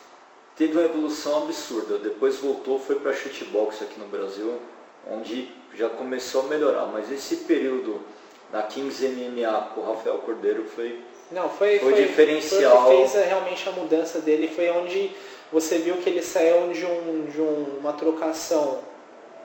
[0.55, 1.97] teve uma evolução absurda.
[1.97, 4.59] Depois voltou, foi para shootbox aqui no Brasil,
[5.09, 6.85] onde já começou a melhorar.
[6.87, 8.01] Mas esse período
[8.51, 12.83] na Kings MMA com o Rafael Cordeiro foi não, foi, foi, foi diferencial.
[12.83, 15.11] Foi o que fez realmente a mudança dele, foi onde
[15.51, 18.79] você viu que ele saiu de, um, de uma trocação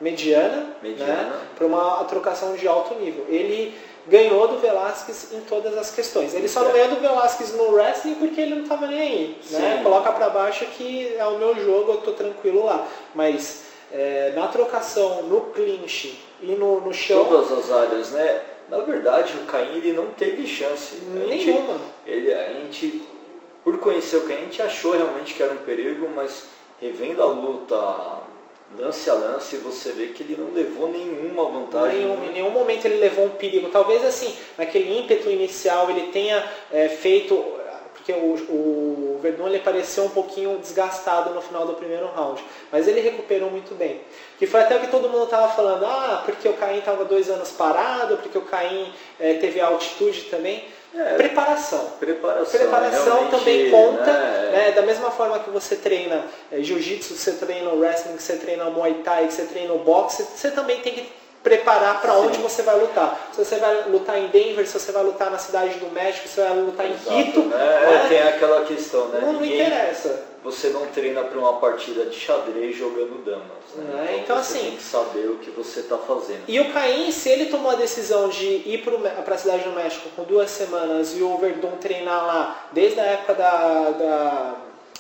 [0.00, 1.12] mediana, mediana.
[1.12, 3.24] Né, para uma trocação de alto nível.
[3.28, 3.74] Ele
[4.10, 6.34] ganhou do Velasquez em todas as questões.
[6.34, 9.40] Ele só não ganhou do Velasquez no wrestling porque ele não estava nem aí.
[9.50, 9.80] Né?
[9.82, 12.86] Coloca para baixo que é o meu jogo, eu estou tranquilo lá.
[13.14, 17.24] Mas é, na trocação, no clinch e no, no chão.
[17.24, 18.42] Todas as áreas, né?
[18.68, 20.96] Na verdade, o Caim ele não teve chance.
[21.26, 21.78] Nenhuma.
[22.06, 23.02] Ele, a gente,
[23.64, 26.46] por conhecer o Caim, a gente achou realmente que era um perigo, mas
[26.80, 27.76] revendo a luta,
[28.78, 32.00] lance a lance, você vê que ele não levou nenhuma vantagem.
[32.00, 33.68] Nenhum, em nenhum momento ele levou um perigo.
[33.68, 37.60] Talvez assim, naquele ímpeto inicial ele tenha é, feito.
[37.92, 42.88] Porque o, o Verdun ele pareceu um pouquinho desgastado no final do primeiro round, mas
[42.88, 44.00] ele recuperou muito bem.
[44.38, 47.28] Que foi até o que todo mundo estava falando, ah, porque o Caim estava dois
[47.28, 50.64] anos parado, porque o Caim é, teve altitude também.
[50.94, 51.92] É, preparação.
[52.00, 52.60] Preparação.
[52.60, 54.50] Preparação também conta, né?
[54.52, 54.72] né?
[54.72, 59.30] Da mesma forma que você treina é, jiu-jitsu, você treina wrestling, você treina muay thai,
[59.30, 63.30] você treina boxe, você também tem que preparar para onde você vai lutar.
[63.32, 66.34] Se você vai lutar em Denver, se você vai lutar na cidade do México, se
[66.34, 67.40] você vai lutar Exato, em Quito.
[67.40, 67.56] Né?
[67.56, 68.06] né?
[68.08, 69.20] Tem aquela questão, né?
[69.22, 70.29] Não, não interessa.
[70.42, 73.44] Você não treina para uma partida de xadrez jogando damas.
[73.76, 74.06] Né?
[74.08, 74.66] É, então, então você assim.
[74.68, 76.42] Tem que saber o que você está fazendo.
[76.48, 78.82] E o Caim, se ele tomou a decisão de ir
[79.24, 83.04] para a cidade do México com duas semanas e o Verdun treinar lá desde a
[83.04, 84.56] época da, da,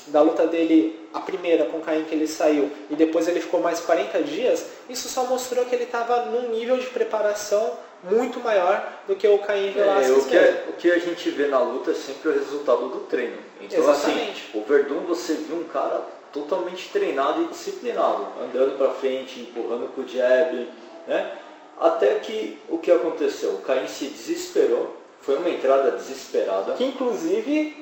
[0.08, 3.60] da luta dele a primeira com o Caim que ele saiu e depois ele ficou
[3.60, 9.00] mais 40 dias, isso só mostrou que ele estava num nível de preparação muito maior
[9.06, 10.10] do que o Caim Velasquez.
[10.10, 12.88] É, o, que é, o que a gente vê na luta é sempre o resultado
[12.88, 13.38] do treino.
[13.60, 14.48] Então, assim, Exatamente.
[14.48, 19.88] assim, o Verdun você viu um cara totalmente treinado e disciplinado, andando para frente, empurrando
[19.94, 20.68] com o jab,
[21.06, 21.32] né?
[21.78, 23.52] Até que o que aconteceu?
[23.52, 26.74] O Caim se desesperou, foi uma entrada desesperada.
[26.74, 27.79] Que inclusive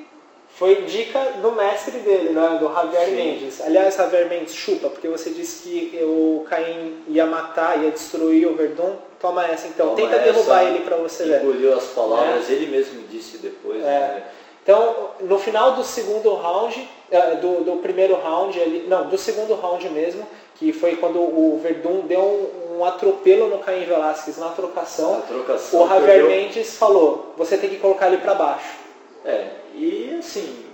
[0.59, 3.15] foi dica do mestre dele, né, do Javier Sim.
[3.15, 3.61] Mendes.
[3.61, 8.57] Aliás, Javier Mendes, chupa, porque você disse que o Caim ia matar, ia destruir o
[8.57, 8.97] Verdun.
[9.21, 11.43] Toma essa então, Toma tenta essa, derrubar ele para você ver.
[11.43, 12.53] Engoliu as palavras, é.
[12.53, 13.81] ele mesmo disse depois.
[13.81, 13.85] É.
[13.85, 14.23] Né?
[14.65, 19.55] Então, no final do segundo round, é, do, do primeiro round, ali, não, do segundo
[19.55, 24.49] round mesmo, que foi quando o Verdun deu um, um atropelo no Caim Velasquez na
[24.49, 26.29] trocação, trocação o Javier perdeu...
[26.29, 28.77] Mendes falou, você tem que colocar ele para baixo.
[29.25, 30.65] É, e assim,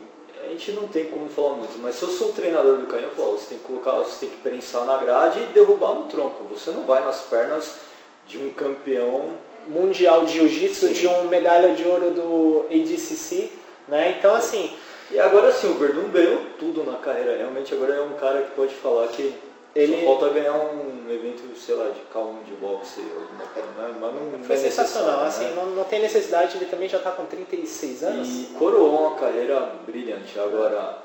[0.45, 3.09] a gente não tem como falar muito, mas se eu sou o treinador do canhão,
[3.09, 6.05] eu falo, você tem que colocar, você tem que prensar na grade e derrubar no
[6.05, 6.45] tronco.
[6.45, 7.81] Você não vai nas pernas
[8.27, 9.31] de um campeão
[9.67, 13.51] mundial de jiu-jitsu, de uma medalha de ouro do ADCC,
[13.89, 14.17] né?
[14.19, 14.71] Então assim.
[15.11, 17.37] E agora sim, o Verdun ganhou tudo na carreira.
[17.37, 19.35] Realmente agora é um cara que pode falar que
[19.75, 20.01] ele...
[20.01, 23.95] Só falta ganhar um evento, sei lá, de K1 de boxe, alguma coisa, né?
[24.01, 25.27] mas não Foi é sensacional, né?
[25.27, 28.29] assim, não, não tem necessidade, ele também já está com 36 anos.
[28.29, 30.39] E coroou uma carreira brilhante.
[30.39, 30.99] Agora,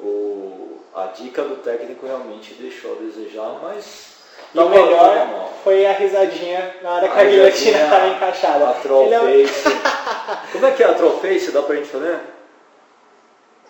[0.00, 4.18] o, a dica do técnico realmente deixou a desejar, mas...
[4.54, 8.68] E o melhor foi a risadinha na hora que a, a guilhotina estava encaixada.
[8.70, 9.46] A troll é...
[9.46, 9.68] face.
[10.52, 11.52] Como é que é a troll face?
[11.52, 12.20] Dá pra gente fazer?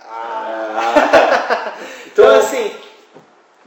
[0.01, 1.75] Ah.
[2.07, 2.73] então, então assim...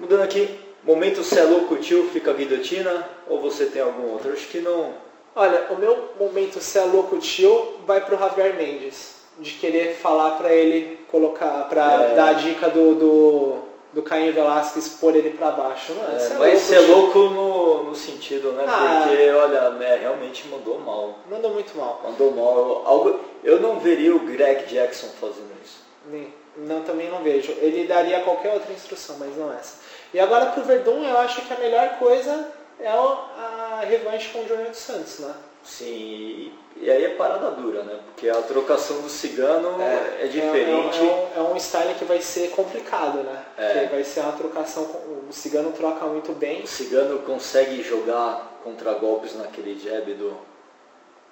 [0.02, 4.34] Mudando aqui, Momento se é louco tio, fica a guilhotina ou você tem algum outro?
[4.34, 4.94] Acho que não.
[5.36, 9.22] Olha, o meu momento se é louco tio vai pro Javier Mendes.
[9.40, 12.16] De querer falar para ele colocar, para é.
[12.16, 13.58] dar a dica do, do,
[13.94, 15.94] do Caim Velasquez pôr ele para baixo.
[15.94, 18.66] Não, é, é vai ser louco no, no sentido, né?
[18.68, 21.20] Ah, Porque, olha, né, realmente mandou mal.
[21.30, 22.02] Mandou muito mal.
[22.04, 22.84] Mandou mal.
[22.86, 25.80] Algo, eu não veria o Greg Jackson fazendo isso.
[26.12, 27.54] Nem, não, também não vejo.
[27.60, 29.78] Ele daria qualquer outra instrução, mas não essa.
[30.14, 32.48] E agora para o Verdun, eu acho que a melhor coisa
[32.80, 35.34] é a revanche com o Júnior dos Santos, né?
[35.64, 38.00] Sim, e aí é parada dura, né?
[38.08, 40.98] Porque a trocação do cigano é, é diferente.
[40.98, 43.46] É, é, um, é um style que vai ser complicado, né?
[43.58, 43.74] É.
[43.74, 44.84] Porque vai ser uma trocação.
[45.30, 46.64] O cigano troca muito bem.
[46.64, 50.36] O cigano consegue jogar contra golpes naquele jab do,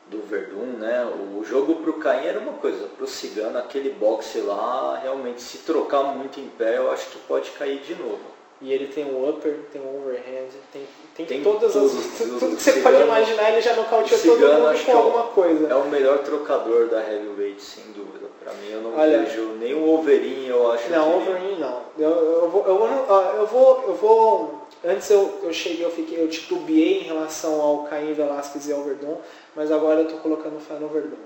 [0.08, 1.12] do Verdun, né?
[1.36, 5.42] O jogo para o Caim era uma coisa, para o cigano, aquele boxe lá, realmente
[5.42, 8.39] se trocar muito em pé, eu acho que pode cair de novo.
[8.62, 11.92] E ele tem um upper, tem um overhand, tem, tem, tem todas tudo, as.
[12.18, 15.68] Tudo, tudo que você pode imaginar, ele já nocauteou todo mundo com alguma coisa.
[15.68, 18.28] É o melhor trocador da heavyweight, sem dúvida.
[18.44, 21.30] Pra mim eu não Olha, vejo nem o Overin, eu acho Não, que...
[21.30, 21.82] Overin não.
[21.98, 23.84] Eu, eu, vou, eu, vou, eu vou.
[23.88, 24.68] Eu vou.
[24.84, 28.84] Antes eu, eu cheguei, eu fiquei, eu titubeei em relação ao Caim Velasquez e ao
[28.84, 29.18] Verdun,
[29.56, 31.18] mas agora eu tô colocando fé no Verdun.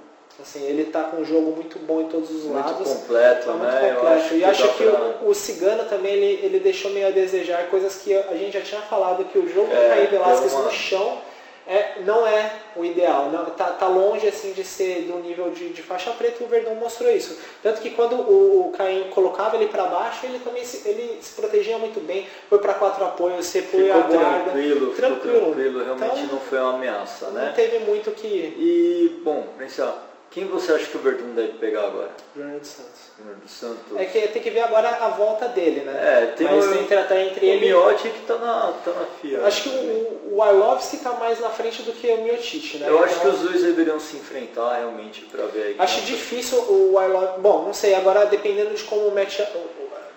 [0.41, 2.88] Assim, ele está com um jogo muito bom em todos os muito lados.
[2.88, 3.72] Completo, tá né?
[3.72, 4.26] muito completo.
[4.26, 5.00] Acho e acho que, pra...
[5.22, 8.62] o, o, Cigano também ele, ele deixou meio a desejar coisas que a gente já
[8.62, 10.63] tinha falado, que o jogo é, do Caí Velasquez uma...
[10.63, 11.22] no chão
[11.67, 13.30] é, não é o ideal.
[13.30, 16.50] Não, tá, tá longe assim de ser do nível de, de faixa preta e o
[16.50, 17.39] Verdão mostrou isso.
[17.62, 21.34] Tanto que quando o, o Caim colocava ele para baixo, ele também se, ele se
[21.34, 24.52] protegia muito bem, foi para quatro apoios, você foi a guarda.
[24.52, 25.41] Tranquilo, tranquilo.
[25.46, 25.84] tranquilo.
[25.84, 27.46] Realmente então, não foi uma ameaça, né?
[27.46, 28.28] Não teve muito que.
[28.28, 32.10] E, bom, pensar quem você acha que o Verdun deve pegar agora?
[32.36, 33.02] Júnior dos Santos.
[33.43, 33.98] Dos Santos.
[33.98, 35.93] É que tem que ver agora a volta dele, né?
[35.93, 37.67] É, tem Mas o, entre, tá entre o ele...
[37.67, 39.46] Miotti que tá na, tá na FIA.
[39.46, 42.89] Acho que o, o Arlovski tá mais na frente do que o Miotite, né?
[42.89, 45.76] Eu acho então, que os dois deveriam se enfrentar realmente para ver aí.
[45.78, 47.39] Acho difícil o Arlovski...
[47.39, 49.39] Bom, não sei, agora dependendo de como o, match,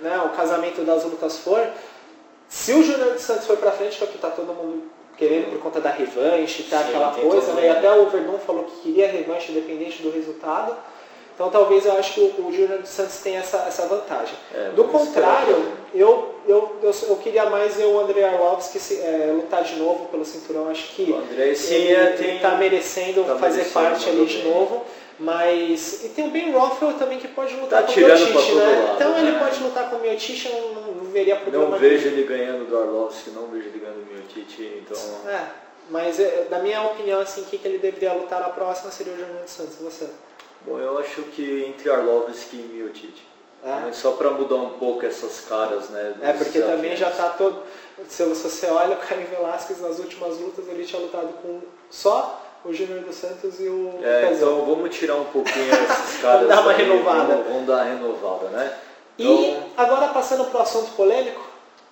[0.00, 1.62] né, o casamento das lutas for,
[2.48, 4.95] se o Júnior dos Santos for para frente, que é o que tá todo mundo
[5.16, 7.66] querendo por conta da revanche, tá, Sim, aquela coisa, né?
[7.66, 10.76] E até o Verdun falou que queria revanche independente do resultado.
[11.34, 14.34] Então talvez eu acho que o, o Júnior dos Santos tem essa, essa vantagem.
[14.54, 19.32] É, Do contrário, eu, eu, eu, eu queria mais ver o André Arlovski se, é,
[19.34, 20.70] lutar de novo pelo cinturão.
[20.70, 24.26] Acho que O André sim ele é, está merecendo tá fazer merecendo, parte ali mandou
[24.26, 24.52] de bem.
[24.52, 24.84] novo.
[25.18, 26.04] Mas.
[26.04, 28.84] E tem o Ben Rothwell também que pode lutar Tá com o todo né?
[28.86, 29.38] lado, então ele né?
[29.38, 32.76] pode lutar com o Miocic, eu não, não veria problema Não vejo ele ganhando do
[32.76, 35.30] Arlovski, não vejo ele ganhando do Então.
[35.30, 35.46] É,
[35.90, 39.18] mas é, na minha opinião, assim, quem que ele deveria lutar na próxima seria o
[39.18, 39.76] Júnior dos Santos.
[39.76, 40.08] Você?
[40.66, 43.22] Bom, eu acho que entre Arlovski e Miocic.
[43.64, 43.92] É.
[43.92, 46.14] Só pra mudar um pouco essas caras, né?
[46.22, 47.62] É, porque também já tá todo.
[48.08, 52.72] Se você olha o Caio Velasquez nas últimas lutas, ele tinha lutado com só o
[52.72, 56.48] Júnior dos Santos e o É, então vamos tirar um pouquinho esses caras.
[56.48, 57.34] dar uma aí, renovada.
[57.34, 58.78] Vamos, vamos dar uma renovada, né?
[59.18, 61.40] E Então, agora passando para o assunto polêmico,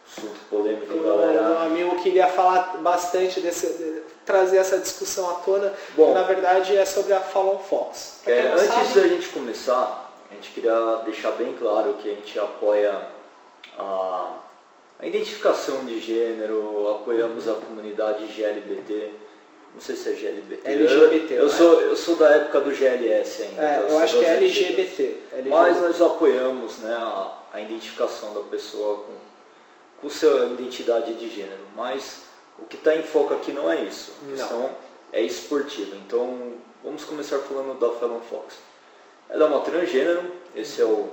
[0.07, 1.63] assunto polêmico, o meu galera.
[1.65, 3.67] amigo queria falar bastante desse.
[3.75, 6.07] de- trazer essa discussão à tona, Bom.
[6.09, 8.23] que na verdade é sobre a Fallon Fox.
[8.27, 12.39] É, antes sabe, da gente começar, a gente queria deixar bem claro que a gente
[12.39, 13.03] apoia
[13.79, 14.31] a,
[14.99, 19.11] a identificação de gênero, apoiamos a comunidade GLBT.
[19.75, 20.71] Não sei se é GLBT.
[20.71, 21.53] LGBT, Eu, eu né?
[21.53, 23.63] sou, eu sou da época do GLS ainda.
[23.63, 24.57] é, então eu acho sou que é antigas.
[24.57, 25.17] LGBT.
[25.51, 29.13] Mas nós apoiamos né, a, a identificação da pessoa com,
[30.05, 31.63] com sua identidade de gênero.
[31.75, 32.25] Mas
[32.59, 34.13] o que está em foco aqui não é isso.
[34.21, 34.37] A Não.
[34.37, 34.71] questão
[35.15, 35.97] é esportiva.
[35.97, 38.57] Então vamos começar falando da Fallon Fox.
[39.31, 41.09] Ela é uma transgênero, esse é, o,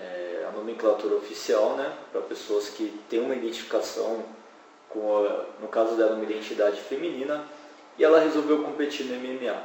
[0.00, 4.22] é a nomenclatura oficial né, para pessoas que têm uma identificação,
[4.88, 7.44] com a- no caso dela, uma identidade feminina,
[7.98, 9.60] e ela resolveu competir no MMA.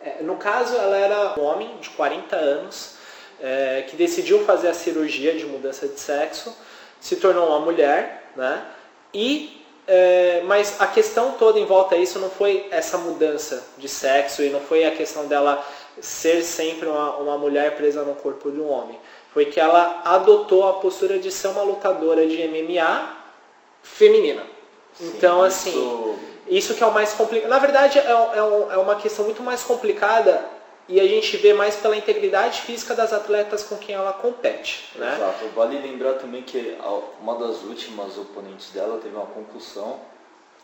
[0.00, 2.94] É, no caso, ela era um homem de 40 anos
[3.40, 6.56] é, que decidiu fazer a cirurgia de mudança de sexo,
[7.02, 8.64] se tornou uma mulher, né?
[9.12, 13.88] E é, mas a questão toda em volta a isso não foi essa mudança de
[13.88, 15.62] sexo e não foi a questão dela
[16.00, 18.98] ser sempre uma, uma mulher presa no corpo de um homem.
[19.34, 23.16] Foi que ela adotou a postura de ser uma lutadora de MMA
[23.82, 24.44] feminina.
[25.00, 27.50] Então, Sim, assim, isso- isso que é o mais complicado.
[27.50, 30.44] Na verdade, é, é é uma questão muito mais complicada
[30.88, 34.90] e a gente vê mais pela integridade física das atletas com quem ela compete.
[34.96, 35.14] Né?
[35.16, 35.48] Exato.
[35.54, 36.76] Vale lembrar também que
[37.20, 40.00] uma das últimas oponentes dela teve uma concussão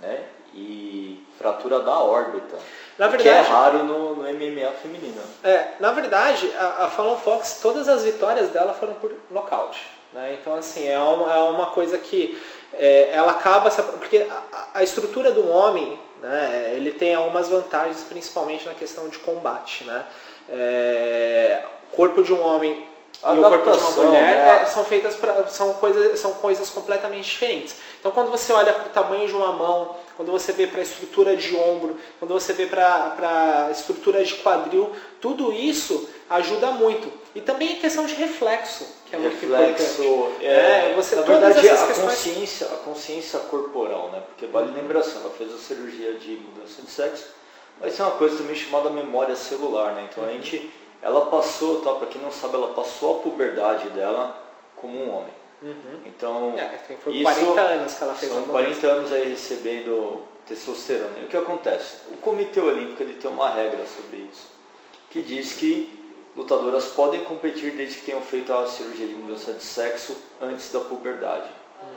[0.01, 2.59] né, e fratura da órbita.
[2.99, 5.21] Na o que é verdade- raro no, no MMA feminino.
[5.45, 9.87] É, na verdade, a, a Fallon Fox, todas as vitórias dela foram por nocaute.
[10.13, 10.37] Né?
[10.41, 12.41] Então, assim, é uma, é uma coisa que
[12.75, 13.71] é, ela acaba...
[13.71, 19.19] Porque a, a estrutura do homem, né, ele tem algumas vantagens, principalmente na questão de
[19.19, 19.85] combate.
[19.85, 20.05] Né?
[20.49, 22.87] É, o corpo de um homem
[23.23, 24.63] A e o corpo de uma mulher né?
[24.63, 27.77] é, são feitas pra, são coisas são coisas completamente diferentes.
[28.01, 30.83] Então quando você olha para o tamanho de uma mão, quando você vê para a
[30.83, 37.11] estrutura de ombro, quando você vê para a estrutura de quadril, tudo isso ajuda muito.
[37.35, 39.35] E também a questão de reflexo, que é muito.
[39.41, 44.23] Reflexo, É, você- na verdade, a questões- consciência, a consciência corporal, né?
[44.29, 47.27] Porque vale lembrar assim, ela fez a cirurgia de mudança de sexo,
[47.81, 50.09] mas tem uma coisa também chamada memória celular, né?
[50.11, 50.71] Então a gente,
[51.03, 51.93] ela passou, tá?
[51.95, 54.37] Para quem não sabe, ela passou a puberdade dela
[54.77, 55.33] como um homem.
[55.61, 56.01] Uhum.
[56.07, 58.59] Então, É, foi isso 40 anos que ela fez são mudança.
[58.59, 61.19] 40 anos aí recebendo testosterona.
[61.21, 61.97] E o que acontece?
[62.13, 64.47] O Comitê Olímpico ele tem uma regra sobre isso,
[65.11, 65.98] que diz que
[66.39, 70.79] lutadoras podem competir desde que tenham feito a cirurgia de mudança de sexo antes da
[70.79, 71.51] puberdade.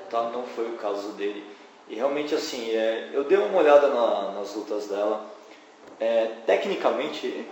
[0.09, 0.23] Tá?
[0.23, 1.45] Não foi o caso dele.
[1.87, 5.25] E realmente assim, é, eu dei uma olhada na- nas lutas dela.
[5.99, 7.47] É, tecnicamente,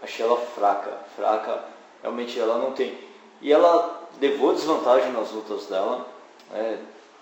[0.00, 0.96] achei ela fraca.
[1.16, 1.64] Fraca,
[2.02, 2.96] realmente ela não tem.
[3.40, 6.06] E ela levou desvantagem nas lutas dela,
[6.52, 6.78] né?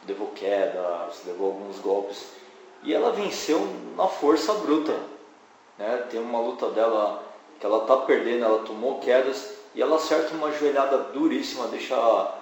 [0.06, 2.32] levou quedas, levou alguns golpes.
[2.82, 4.94] E ela venceu na força bruta.
[5.78, 6.06] Né?
[6.10, 7.22] Tem uma luta dela
[7.58, 12.34] que ela tá perdendo, ela tomou quedas e ela acerta uma joelhada duríssima, deixa a,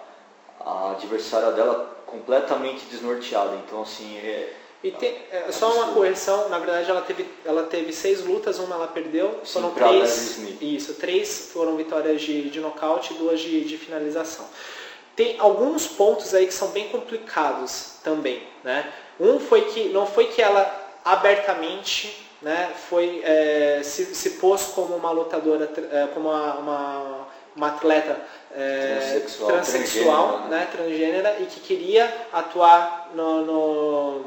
[0.60, 3.56] a adversária dela completamente desnorteada.
[3.66, 7.92] Então assim, é, E tem, é, só uma correção, na verdade ela teve, ela teve
[7.92, 10.38] seis lutas, uma ela perdeu, Sim, foram três.
[10.60, 14.46] Isso, três foram vitórias de, de nocaute e duas de, de finalização.
[15.16, 18.92] Tem alguns pontos aí que são bem complicados também, né?
[19.18, 24.94] Um foi que não foi que ela abertamente né, foi, é, se, se pôs como
[24.94, 28.20] uma lutadora, é, como uma, uma, uma atleta
[28.54, 30.58] é, Transsexual, transexual, transgênera, né?
[30.58, 34.24] né, transgênera e que queria atuar no, no,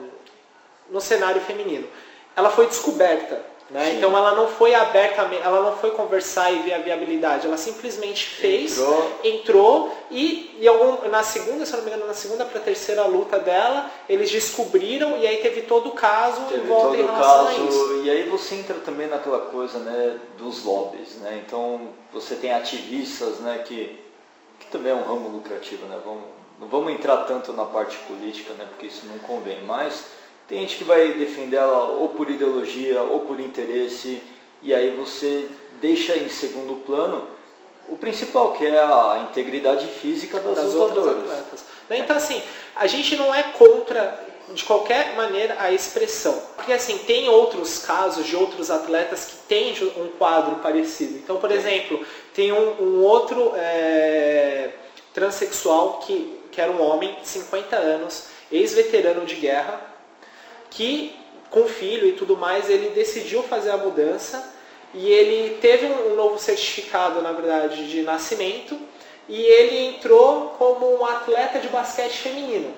[0.90, 1.88] no cenário feminino.
[2.36, 3.96] Ela foi descoberta Né?
[3.96, 8.26] Então ela não foi abertamente, ela não foi conversar e ver a viabilidade, ela simplesmente
[8.26, 12.62] fez, entrou, entrou e, e algum, na segunda, se não me engano, na segunda para
[12.62, 16.96] terceira luta dela, eles descobriram e aí teve todo o caso teve em volta todo
[16.96, 18.02] em relação caso, a isso.
[18.06, 21.44] E aí você entra também naquela coisa né, dos lobbies, né?
[21.46, 24.00] Então você tem ativistas né, que,
[24.62, 26.00] que também é um ramo lucrativo, né?
[26.06, 26.24] Vamos,
[26.58, 30.06] não vamos entrar tanto na parte política, né, porque isso não convém, mas
[30.48, 34.22] tem gente que vai defender ela ou por ideologia ou por interesse,
[34.62, 35.48] e aí você
[35.82, 37.28] deixa em segundo plano
[37.90, 41.24] o principal, que é a integridade física das, das lutadoras.
[41.24, 41.66] atletas.
[41.90, 42.42] Então assim,
[42.76, 46.42] a gente não é contra de qualquer maneira a expressão.
[46.56, 51.18] Porque assim, tem outros casos de outros atletas que têm um quadro parecido.
[51.18, 54.70] Então, por exemplo, tem um, um outro é,
[55.14, 59.97] transexual que, que era um homem de 50 anos, ex-veterano de guerra,
[60.70, 61.16] que
[61.50, 64.54] com filho e tudo mais, ele decidiu fazer a mudança
[64.94, 68.78] e ele teve um novo certificado, na verdade, de nascimento
[69.30, 72.74] e ele entrou como um atleta de basquete feminino.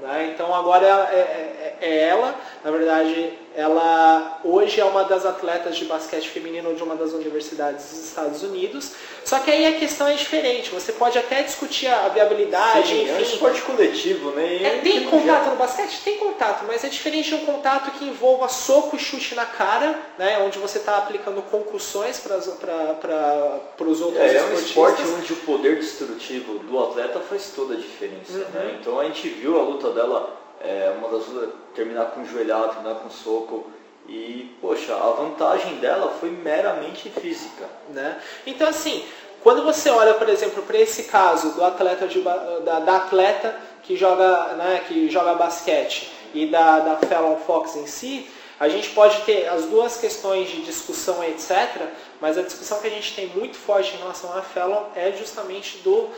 [0.00, 0.32] Né?
[0.32, 5.84] Então agora é, é, é, ela, na verdade, ela hoje é uma das atletas de
[5.84, 8.92] basquete feminino de uma das universidades dos Estados Unidos.
[9.24, 10.70] Só que aí a questão é diferente.
[10.70, 12.86] Você pode até discutir a viabilidade.
[12.86, 13.10] Sim, enfim.
[13.10, 14.62] é um esporte coletivo, né?
[14.62, 16.02] É, tem contato no basquete?
[16.04, 19.98] Tem contato, mas é diferente de um contato que envolva soco e chute na cara,
[20.16, 20.38] né?
[20.38, 25.80] Onde você está aplicando concussões para os outros é, é um esporte onde o poder
[25.80, 28.34] destrutivo do atleta faz toda a diferença.
[28.34, 28.50] Uhum.
[28.54, 28.78] Né?
[28.80, 32.96] Então a gente viu a luta dela é, uma das lutas terminar com joelhado, terminar
[32.96, 33.70] com soco.
[34.08, 37.68] E, poxa, a vantagem dela foi meramente física.
[37.90, 38.18] Né?
[38.46, 39.04] Então, assim,
[39.42, 43.96] quando você olha, por exemplo, para esse caso do atleta de, da, da, atleta que
[43.96, 49.20] joga, né, que joga basquete e da, da Fallon Fox em si, a gente pode
[49.22, 51.86] ter as duas questões de discussão, etc.,
[52.20, 55.78] mas a discussão que a gente tem muito forte em relação à Fallon é justamente
[55.78, 56.08] do.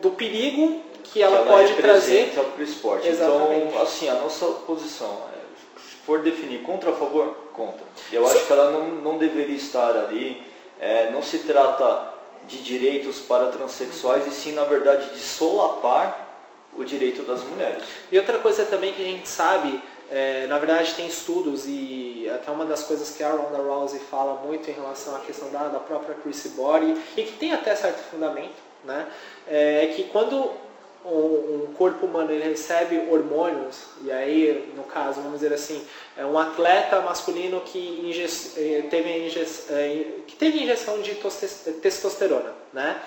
[0.00, 3.08] Do perigo que ela, que ela pode trazer para o esporte.
[3.08, 3.66] Exatamente.
[3.66, 7.84] Então, assim, a nossa posição, é, se for definir contra a favor, contra.
[8.12, 8.36] Eu Sim.
[8.36, 10.42] acho que ela não, não deveria estar ali.
[10.80, 12.14] É, não se trata
[12.46, 16.26] de direitos para transexuais e sim, na verdade, de solapar
[16.76, 17.82] o direito das mulheres.
[18.10, 22.50] E outra coisa também que a gente sabe, é, na verdade tem estudos e até
[22.50, 25.80] uma das coisas que a Ronda Rousey fala muito em relação à questão da, da
[25.80, 29.06] própria Chrissy Body e que tem até certo fundamento, né,
[29.46, 30.50] é que quando
[31.04, 35.82] um, corpo humano ele recebe hormônios, e aí, no caso, vamos dizer assim,
[36.16, 38.10] é um atleta masculino que,
[38.56, 39.32] eh, teve,
[39.70, 41.14] eh, que teve injeção de
[41.80, 43.00] testosterona, né?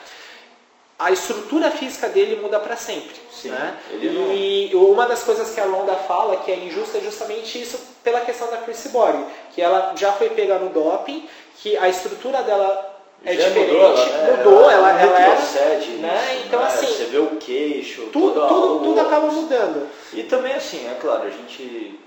[1.02, 3.16] a estrutura física dele muda para sempre.
[3.32, 3.76] Sim, né?
[3.90, 4.92] E não...
[4.92, 8.52] uma das coisas que a Londa fala que é injusta é justamente isso pela questão
[8.52, 12.91] da Chris Body, que ela já foi pega no doping, que a estrutura dela
[13.24, 14.38] é Já diferente, mudou, ela, né?
[14.38, 16.36] mudou, ela, ela, ela retrocede, né?
[16.36, 16.66] Isso, então né?
[16.66, 19.88] assim, você vê o queixo, tudo, tudo, tudo acaba mudando.
[20.14, 22.00] E também assim, é claro, a gente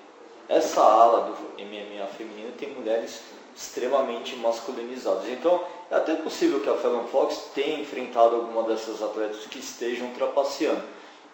[0.49, 3.21] essa ala do MMA feminino tem mulheres
[3.57, 5.29] extremamente masculinizadas.
[5.29, 10.11] Então, é até possível que a Fallon Fox tenha enfrentado alguma dessas atletas que estejam
[10.11, 10.83] trapaceando,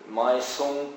[0.07, 0.91] mas são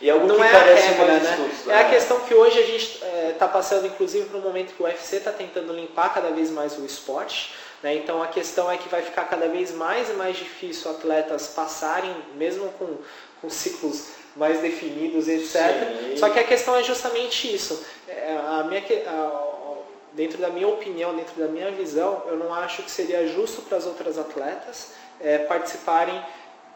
[0.00, 1.50] e é algo não que é parece a regra, né?
[1.68, 1.90] é a né?
[1.90, 5.16] questão que hoje a gente está é, passando, inclusive, para um momento que o UFC
[5.16, 7.54] está tentando limpar cada vez mais o esporte.
[7.84, 7.96] Né?
[7.96, 12.16] Então a questão é que vai ficar cada vez mais e mais difícil atletas passarem,
[12.34, 12.96] mesmo com,
[13.42, 15.52] com ciclos mais definidos, etc.
[15.52, 16.16] Sim.
[16.16, 17.84] Só que a questão é justamente isso.
[18.08, 19.76] É, a minha, a,
[20.14, 23.76] dentro da minha opinião, dentro da minha visão, eu não acho que seria justo para
[23.76, 26.18] as outras atletas é, participarem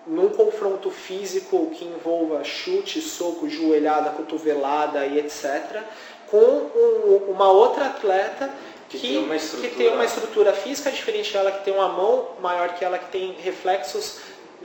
[0.07, 5.83] num confronto físico que envolva chute, soco, joelhada, cotovelada e etc.,
[6.31, 8.53] com um, uma outra atleta
[8.89, 12.31] que, que, tem uma que tem uma estrutura física diferente dela, que tem uma mão
[12.41, 14.21] maior que ela, que tem reflexos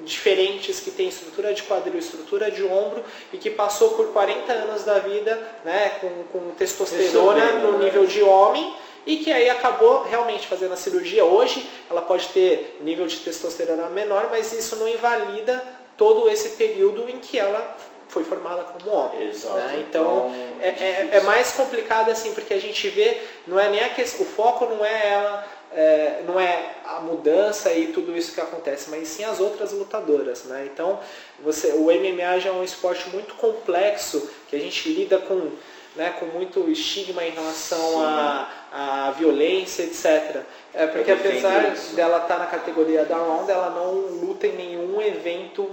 [0.06, 4.84] diferentes, que tem estrutura de quadril, estrutura de ombro e que passou por 40 anos
[4.84, 7.86] da vida né, com, com testosterona no né?
[7.86, 8.74] nível de homem
[9.06, 11.26] e que aí acabou realmente fazendo a cirurgia.
[11.26, 15.64] Hoje ela pode ter nível de testosterona menor, mas isso não invalida
[15.98, 19.30] todo esse período em que ela foi formada como homem.
[19.30, 19.56] Exato.
[19.56, 19.86] Né?
[19.88, 23.84] Então, então é, é, é, mais complicado assim, porque a gente vê, não é nem
[23.84, 28.34] a questão, o foco não é ela, é, não é a mudança e tudo isso
[28.34, 30.44] que acontece, mas sim as outras lutadoras.
[30.46, 30.70] Né?
[30.72, 31.00] Então,
[31.40, 35.50] você, o MMA já é um esporte muito complexo, que a gente lida com,
[35.96, 40.42] né, com muito estigma em relação à a, a, violência, etc.
[40.74, 43.94] É porque apesar dela estar tá na categoria da Ronda, ela não
[44.26, 45.70] luta em nenhum evento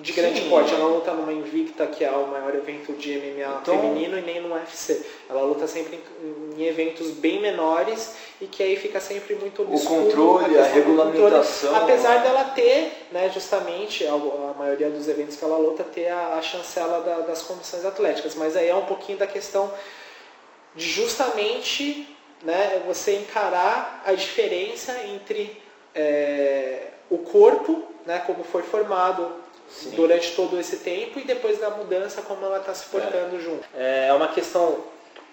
[0.00, 0.48] de grande Sim.
[0.50, 0.72] porte.
[0.72, 4.22] Ela não luta numa Invicta, que é o maior evento de MMA Então- feminino, e
[4.22, 5.04] nem no UFC.
[5.28, 9.66] Ela luta sempre em, em eventos bem menores e que aí fica sempre muito O
[9.72, 11.76] obscuro controle, a a do controle, regulamentação.
[11.76, 16.34] apesar dela ter, né, justamente, a, a maioria dos eventos que ela luta, ter a,
[16.38, 18.34] a chancela da- das comissões atléticas.
[18.34, 19.70] Mas aí é um pouquinho da questão
[20.74, 22.08] de justamente
[22.42, 25.60] né, você encarar a diferença entre
[25.94, 29.30] é, o corpo, né, como foi formado
[29.70, 29.90] Sim.
[29.90, 33.64] durante todo esse tempo e depois da mudança como ela está se portando junto.
[33.74, 34.78] É uma questão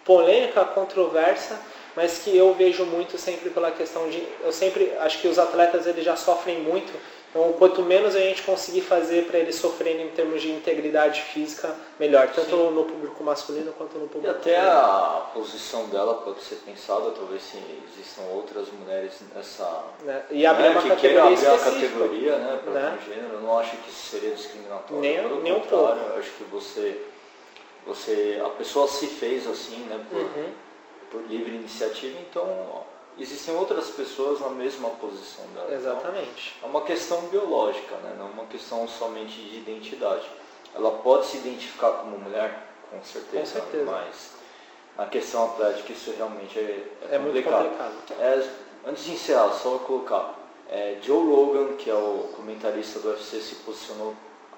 [0.05, 1.59] polêmica, controversa,
[1.95, 5.87] mas que eu vejo muito sempre pela questão de eu sempre acho que os atletas
[5.87, 6.93] eles já sofrem muito
[7.37, 11.75] então quanto menos a gente conseguir fazer para eles sofrerem em termos de integridade física
[11.99, 12.71] melhor tanto Sim.
[12.71, 14.71] no público masculino quanto no E público até feminino.
[14.75, 17.57] a posição dela pode ser pensada, talvez se
[17.91, 19.83] existam outras mulheres nessa.
[20.03, 20.23] né?
[20.31, 22.97] e abrir né, uma que categoria abrir a categoria né, para né?
[22.99, 24.99] o gênero, eu não acho que isso seria discriminatório.
[25.01, 27.01] Nem- Pelo nem um contrário, eu acho que você,
[27.85, 28.41] você.
[28.43, 29.99] A pessoa se fez assim, né?
[30.09, 30.49] Por, Uhum.
[31.11, 32.43] por livre iniciativa, então
[33.19, 35.65] existem outras pessoas na mesma posição dela.
[35.67, 38.15] Então, exatamente é uma questão biológica, né?
[38.17, 40.27] não é uma questão somente de identidade.
[40.75, 43.85] Ela pode se identificar como mulher, com certeza, Com certeza.
[43.91, 44.31] mas
[44.97, 47.93] na questão atlética isso realmente é, é é muito complicado.
[47.93, 48.49] complicado É,
[48.89, 50.35] antes de encerrar, só vou colocar.
[50.69, 54.15] é, Joe Rogan, que é o comentarista do UFC, se posicionou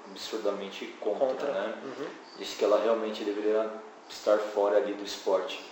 [0.09, 1.73] absurdamente contra, contra né?
[1.83, 2.07] Uhum.
[2.37, 3.69] Disse que ela realmente deveria
[4.09, 5.63] estar fora ali do esporte.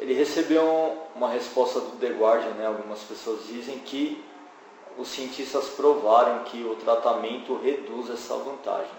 [0.00, 2.66] Ele recebeu uma resposta do The Guardian, né?
[2.66, 4.22] algumas pessoas dizem que
[4.98, 8.90] os cientistas provaram que o tratamento reduz essa vantagem.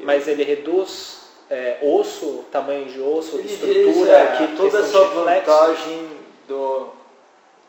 [0.00, 5.04] mas ele reduz é, osso tamanho de osso ele estrutura diz é, que toda essa
[5.04, 6.08] de vantagem
[6.48, 6.88] do,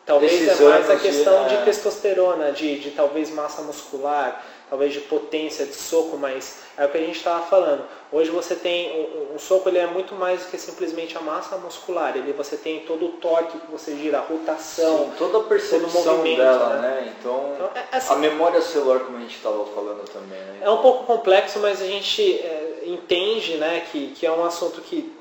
[0.05, 1.61] Talvez é mais a de- questão de, é.
[1.63, 6.97] testosterona, de, de talvez massa muscular, talvez de potência de soco, mas é o que
[6.97, 7.83] a gente estava falando.
[8.11, 11.57] Hoje você tem um, um soco, ele é muito mais do que simplesmente a massa
[11.57, 12.15] muscular.
[12.15, 15.05] Ele você tem todo o torque que você gira, a rotação.
[15.05, 16.81] sim, toda a percepção movimento, dela, né?
[16.81, 17.13] né?
[17.19, 20.59] Então, Então, é, assim, a memória celular, como a gente estava falando também, né?
[20.61, 24.81] é um pouco complexo, mas a gente é, entende, né, que, que é um assunto
[24.81, 25.13] que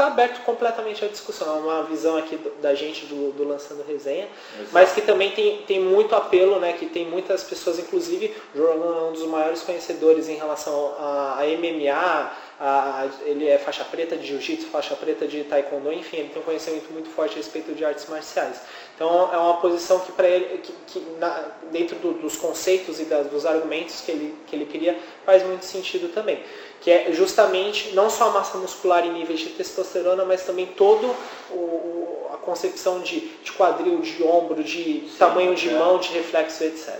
[0.00, 1.56] está aberto completamente à discussão.
[1.56, 4.28] É uma visão aqui do- da gente do, do Lançando Resenha.
[4.56, 4.70] Exato.
[4.72, 6.72] mas que também tem, tem muito apelo, né?
[6.72, 11.36] Que tem muitas pessoas, inclusive, o Jordan é um dos maiores conhecedores em relação a,
[11.40, 16.28] a MMA, a- ele é faixa preta de jiu-jitsu, faixa preta de taekwondo, enfim, ele
[16.30, 18.60] tem um conhecimento muito forte a respeito de artes marciais.
[19.00, 21.42] Então é uma posição que para ele, que, que na-
[21.72, 25.64] dentro do- dos conceitos e das- dos argumentos que ele, que ele cria, faz muito
[25.64, 26.42] sentido também.
[26.82, 31.16] Que é justamente não só a massa muscular em níveis de testosterona, mas também todo
[31.50, 35.72] o, o- a concepção de, de quadril, de ombro, de Sim, tamanho de é.
[35.78, 36.98] mão, de reflexo, etc.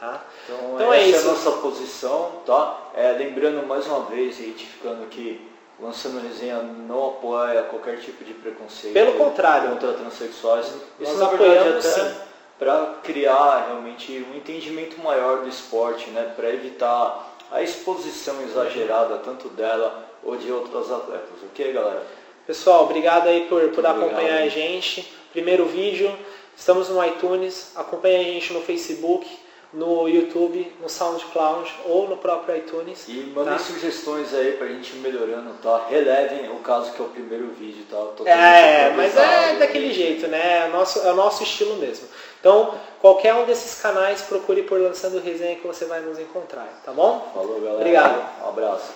[0.00, 0.24] Tá?
[0.46, 1.28] Então, Então é essa é, isso.
[1.28, 2.90] a nossa posição, tá?
[2.94, 5.46] É, lembrando mais uma vez, e retificando que
[5.80, 9.70] Lançando Resenha não apoia qualquer tipo de preconceito Pelo contrário.
[9.70, 10.72] contra transexuais.
[11.00, 12.14] Isso na verdade até sim.
[12.58, 16.32] para criar realmente um entendimento maior do esporte, né?
[16.36, 21.42] Para evitar a exposição exagerada tanto dela ou de outras atletas.
[21.50, 22.02] Ok, galera?
[22.46, 24.02] Pessoal, obrigado aí por, por Obrigado.
[24.04, 25.12] acompanhar a gente.
[25.32, 26.16] Primeiro vídeo,
[26.56, 29.26] estamos no iTunes, acompanha a gente no Facebook,
[29.74, 33.06] no YouTube, no SoundCloud ou no próprio iTunes.
[33.08, 33.58] E mandem tá?
[33.58, 35.86] sugestões aí pra gente ir melhorando, tá?
[35.88, 38.30] Relevem o caso que é o primeiro vídeo, tá?
[38.30, 40.64] É, mas é daquele jeito, né?
[40.64, 42.08] É o nosso, é o nosso estilo mesmo.
[42.40, 46.92] Então, qualquer um desses canais, procure por Lançando Resenha que você vai nos encontrar, tá
[46.92, 47.30] bom?
[47.34, 47.80] Falou, galera.
[47.80, 48.44] Obrigado.
[48.44, 48.92] Um abraço.